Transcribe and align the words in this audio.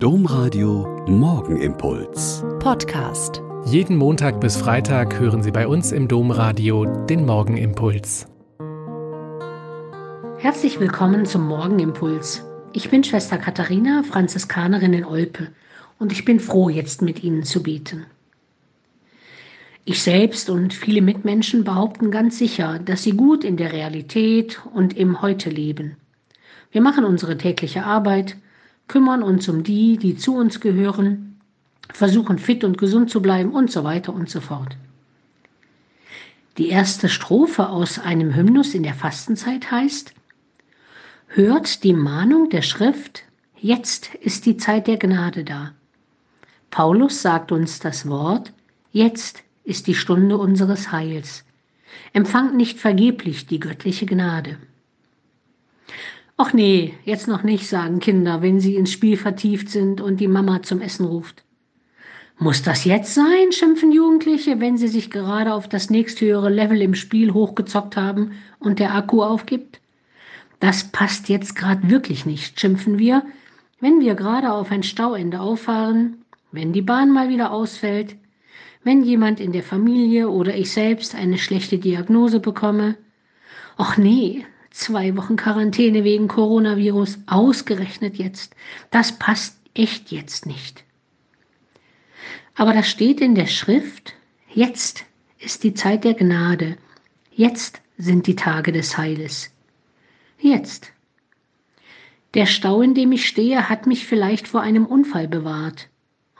Domradio 0.00 1.04
Morgenimpuls. 1.08 2.44
Podcast. 2.60 3.42
Jeden 3.64 3.96
Montag 3.96 4.40
bis 4.40 4.56
Freitag 4.56 5.18
hören 5.18 5.42
Sie 5.42 5.50
bei 5.50 5.66
uns 5.66 5.90
im 5.90 6.06
Domradio 6.06 6.84
den 7.06 7.26
Morgenimpuls. 7.26 8.28
Herzlich 10.38 10.78
willkommen 10.78 11.26
zum 11.26 11.48
Morgenimpuls. 11.48 12.44
Ich 12.72 12.90
bin 12.90 13.02
Schwester 13.02 13.38
Katharina, 13.38 14.04
Franziskanerin 14.04 14.92
in 14.92 15.04
Olpe, 15.04 15.48
und 15.98 16.12
ich 16.12 16.24
bin 16.24 16.38
froh, 16.38 16.68
jetzt 16.68 17.02
mit 17.02 17.24
Ihnen 17.24 17.42
zu 17.42 17.60
beten. 17.60 18.06
Ich 19.84 20.00
selbst 20.00 20.48
und 20.48 20.72
viele 20.72 21.02
Mitmenschen 21.02 21.64
behaupten 21.64 22.12
ganz 22.12 22.38
sicher, 22.38 22.78
dass 22.78 23.02
sie 23.02 23.16
gut 23.16 23.42
in 23.42 23.56
der 23.56 23.72
Realität 23.72 24.60
und 24.72 24.96
im 24.96 25.22
Heute 25.22 25.50
leben. 25.50 25.96
Wir 26.70 26.82
machen 26.82 27.04
unsere 27.04 27.36
tägliche 27.36 27.82
Arbeit, 27.82 28.36
kümmern 28.88 29.22
uns 29.22 29.48
um 29.48 29.62
die, 29.62 29.98
die 29.98 30.16
zu 30.16 30.34
uns 30.34 30.60
gehören, 30.60 31.40
versuchen 31.92 32.38
fit 32.38 32.64
und 32.64 32.78
gesund 32.78 33.10
zu 33.10 33.22
bleiben 33.22 33.52
und 33.52 33.70
so 33.70 33.84
weiter 33.84 34.12
und 34.12 34.28
so 34.28 34.40
fort. 34.40 34.76
Die 36.58 36.70
erste 36.70 37.08
Strophe 37.08 37.68
aus 37.68 37.98
einem 37.98 38.34
Hymnus 38.34 38.74
in 38.74 38.82
der 38.82 38.94
Fastenzeit 38.94 39.70
heißt, 39.70 40.12
Hört 41.28 41.84
die 41.84 41.92
Mahnung 41.92 42.48
der 42.48 42.62
Schrift, 42.62 43.22
jetzt 43.60 44.14
ist 44.14 44.46
die 44.46 44.56
Zeit 44.56 44.86
der 44.86 44.96
Gnade 44.96 45.44
da. 45.44 45.72
Paulus 46.70 47.22
sagt 47.22 47.52
uns 47.52 47.78
das 47.78 48.08
Wort, 48.08 48.52
jetzt 48.92 49.42
ist 49.64 49.86
die 49.86 49.94
Stunde 49.94 50.38
unseres 50.38 50.90
Heils. 50.90 51.44
Empfangt 52.12 52.56
nicht 52.56 52.78
vergeblich 52.78 53.46
die 53.46 53.60
göttliche 53.60 54.06
Gnade. 54.06 54.58
Ach 56.40 56.52
nee, 56.52 56.94
jetzt 57.04 57.26
noch 57.26 57.42
nicht, 57.42 57.66
sagen 57.66 57.98
Kinder, 57.98 58.42
wenn 58.42 58.60
sie 58.60 58.76
ins 58.76 58.92
Spiel 58.92 59.16
vertieft 59.16 59.68
sind 59.70 60.00
und 60.00 60.18
die 60.18 60.28
Mama 60.28 60.62
zum 60.62 60.80
Essen 60.80 61.04
ruft. 61.04 61.42
Muss 62.38 62.62
das 62.62 62.84
jetzt 62.84 63.12
sein, 63.12 63.50
schimpfen 63.50 63.90
Jugendliche, 63.90 64.60
wenn 64.60 64.78
sie 64.78 64.86
sich 64.86 65.10
gerade 65.10 65.52
auf 65.52 65.68
das 65.68 65.90
nächsthöhere 65.90 66.48
Level 66.48 66.80
im 66.80 66.94
Spiel 66.94 67.34
hochgezockt 67.34 67.96
haben 67.96 68.30
und 68.60 68.78
der 68.78 68.94
Akku 68.94 69.24
aufgibt? 69.24 69.80
Das 70.60 70.84
passt 70.84 71.28
jetzt 71.28 71.56
gerade 71.56 71.90
wirklich 71.90 72.24
nicht, 72.24 72.60
schimpfen 72.60 73.00
wir, 73.00 73.24
wenn 73.80 73.98
wir 73.98 74.14
gerade 74.14 74.52
auf 74.52 74.70
ein 74.70 74.84
Stauende 74.84 75.40
auffahren, 75.40 76.18
wenn 76.52 76.72
die 76.72 76.82
Bahn 76.82 77.10
mal 77.10 77.30
wieder 77.30 77.50
ausfällt, 77.50 78.14
wenn 78.84 79.02
jemand 79.02 79.40
in 79.40 79.50
der 79.50 79.64
Familie 79.64 80.28
oder 80.28 80.54
ich 80.54 80.70
selbst 80.70 81.16
eine 81.16 81.38
schlechte 81.38 81.78
Diagnose 81.78 82.38
bekomme. 82.38 82.96
Ach 83.76 83.96
nee, 83.96 84.46
Zwei 84.78 85.16
Wochen 85.16 85.34
Quarantäne 85.34 86.04
wegen 86.04 86.28
Coronavirus, 86.28 87.18
ausgerechnet 87.26 88.14
jetzt. 88.14 88.54
Das 88.92 89.18
passt 89.18 89.58
echt 89.74 90.12
jetzt 90.12 90.46
nicht. 90.46 90.84
Aber 92.54 92.72
da 92.72 92.84
steht 92.84 93.20
in 93.20 93.34
der 93.34 93.48
Schrift, 93.48 94.14
jetzt 94.54 95.04
ist 95.40 95.64
die 95.64 95.74
Zeit 95.74 96.04
der 96.04 96.14
Gnade, 96.14 96.78
jetzt 97.32 97.82
sind 97.96 98.28
die 98.28 98.36
Tage 98.36 98.70
des 98.70 98.96
Heiles. 98.96 99.50
Jetzt. 100.38 100.92
Der 102.34 102.46
Stau, 102.46 102.80
in 102.80 102.94
dem 102.94 103.10
ich 103.10 103.26
stehe, 103.26 103.68
hat 103.68 103.88
mich 103.88 104.06
vielleicht 104.06 104.46
vor 104.46 104.60
einem 104.60 104.86
Unfall 104.86 105.26
bewahrt, 105.26 105.88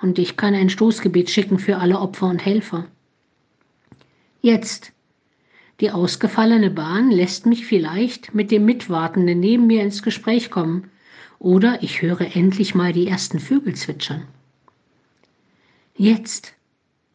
und 0.00 0.16
ich 0.20 0.36
kann 0.36 0.54
ein 0.54 0.70
Stoßgebet 0.70 1.28
schicken 1.28 1.58
für 1.58 1.78
alle 1.78 1.98
Opfer 1.98 2.28
und 2.28 2.46
Helfer. 2.46 2.86
Jetzt 4.40 4.92
die 5.80 5.90
ausgefallene 5.92 6.70
Bahn 6.70 7.10
lässt 7.10 7.46
mich 7.46 7.64
vielleicht 7.66 8.34
mit 8.34 8.50
dem 8.50 8.64
Mitwartenden 8.64 9.38
neben 9.38 9.66
mir 9.66 9.82
ins 9.82 10.02
Gespräch 10.02 10.50
kommen, 10.50 10.90
oder 11.38 11.82
ich 11.84 12.02
höre 12.02 12.34
endlich 12.34 12.74
mal 12.74 12.92
die 12.92 13.06
ersten 13.06 13.38
Vögel 13.38 13.76
zwitschern. 13.76 14.22
Jetzt 15.96 16.54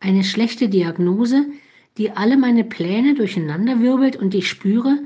eine 0.00 0.24
schlechte 0.24 0.70
Diagnose, 0.70 1.44
die 1.98 2.12
alle 2.12 2.38
meine 2.38 2.64
Pläne 2.64 3.14
durcheinanderwirbelt 3.14 4.16
und 4.16 4.34
ich 4.34 4.48
spüre, 4.48 4.98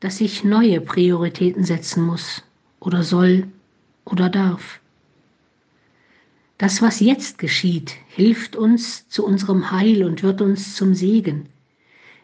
dass 0.00 0.20
ich 0.20 0.44
neue 0.44 0.80
Prioritäten 0.80 1.64
setzen 1.64 2.04
muss 2.04 2.42
oder 2.80 3.02
soll 3.02 3.46
oder 4.04 4.28
darf. 4.28 4.80
Das, 6.58 6.82
was 6.82 7.00
jetzt 7.00 7.38
geschieht, 7.38 7.94
hilft 8.08 8.54
uns 8.54 9.08
zu 9.08 9.24
unserem 9.24 9.70
Heil 9.70 10.04
und 10.04 10.22
wird 10.22 10.42
uns 10.42 10.76
zum 10.76 10.94
Segen 10.94 11.48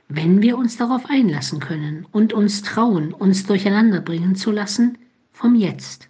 wenn 0.08 0.40
wir 0.40 0.56
uns 0.56 0.76
darauf 0.76 1.04
einlassen 1.08 1.60
können 1.60 2.06
und 2.12 2.32
uns 2.32 2.62
trauen, 2.62 3.12
uns 3.12 3.46
durcheinander 3.46 4.00
bringen 4.00 4.34
zu 4.36 4.50
lassen 4.50 4.98
vom 5.32 5.54
Jetzt. 5.54 6.08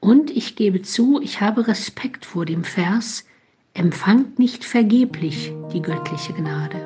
Und 0.00 0.30
ich 0.30 0.56
gebe 0.56 0.80
zu, 0.80 1.20
ich 1.22 1.42
habe 1.42 1.68
Respekt 1.68 2.24
vor 2.24 2.46
dem 2.46 2.64
Vers, 2.64 3.26
empfangt 3.74 4.38
nicht 4.38 4.64
vergeblich 4.64 5.52
die 5.72 5.82
göttliche 5.82 6.32
Gnade. 6.32 6.78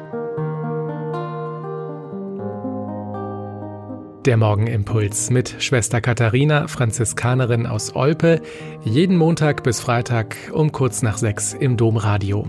Der 4.26 4.36
Morgenimpuls 4.38 5.30
mit 5.30 5.62
Schwester 5.62 6.00
Katharina, 6.00 6.66
Franziskanerin 6.66 7.66
aus 7.66 7.94
Olpe, 7.94 8.40
jeden 8.82 9.16
Montag 9.16 9.62
bis 9.62 9.80
Freitag 9.80 10.36
um 10.52 10.72
kurz 10.72 11.02
nach 11.02 11.18
sechs 11.18 11.52
im 11.52 11.76
Domradio. 11.76 12.48